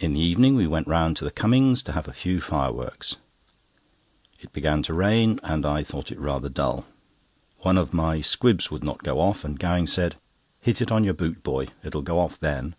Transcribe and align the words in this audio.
In 0.00 0.14
the 0.14 0.20
evening 0.20 0.56
we 0.56 0.66
went 0.66 0.88
round 0.88 1.18
to 1.18 1.24
the 1.26 1.30
Cummings', 1.30 1.82
to 1.82 1.92
have 1.92 2.08
a 2.08 2.14
few 2.14 2.40
fireworks. 2.40 3.16
It 4.40 4.54
began 4.54 4.82
to 4.84 4.94
rain, 4.94 5.38
and 5.42 5.66
I 5.66 5.82
thought 5.82 6.10
it 6.10 6.18
rather 6.18 6.48
dull. 6.48 6.86
One 7.58 7.76
of 7.76 7.92
my 7.92 8.22
squibs 8.22 8.70
would 8.70 8.82
not 8.82 9.02
go 9.02 9.20
off, 9.20 9.44
and 9.44 9.60
Gowing 9.60 9.86
said: 9.86 10.16
"Hit 10.62 10.80
it 10.80 10.90
on 10.90 11.04
your 11.04 11.12
boot, 11.12 11.42
boy; 11.42 11.66
it 11.82 11.94
will 11.94 12.00
go 12.00 12.20
off 12.20 12.40
then." 12.40 12.74